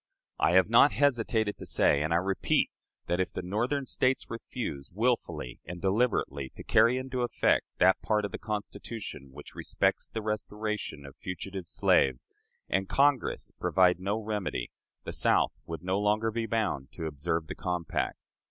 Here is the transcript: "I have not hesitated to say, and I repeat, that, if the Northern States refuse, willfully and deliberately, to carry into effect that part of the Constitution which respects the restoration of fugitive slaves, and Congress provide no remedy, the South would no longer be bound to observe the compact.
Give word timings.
"I 0.39 0.53
have 0.53 0.67
not 0.67 0.93
hesitated 0.93 1.57
to 1.57 1.65
say, 1.67 2.01
and 2.01 2.11
I 2.11 2.15
repeat, 2.17 2.71
that, 3.05 3.19
if 3.19 3.31
the 3.31 3.43
Northern 3.43 3.85
States 3.85 4.31
refuse, 4.31 4.89
willfully 4.91 5.59
and 5.63 5.79
deliberately, 5.79 6.49
to 6.55 6.63
carry 6.63 6.97
into 6.97 7.21
effect 7.21 7.67
that 7.77 8.01
part 8.01 8.25
of 8.25 8.31
the 8.31 8.39
Constitution 8.39 9.29
which 9.31 9.53
respects 9.53 10.09
the 10.09 10.23
restoration 10.23 11.05
of 11.05 11.15
fugitive 11.17 11.67
slaves, 11.67 12.27
and 12.67 12.89
Congress 12.89 13.51
provide 13.59 13.99
no 13.99 14.17
remedy, 14.19 14.71
the 15.03 15.13
South 15.13 15.53
would 15.67 15.83
no 15.83 15.99
longer 15.99 16.31
be 16.31 16.47
bound 16.47 16.91
to 16.93 17.05
observe 17.05 17.45
the 17.45 17.53
compact. 17.53 18.17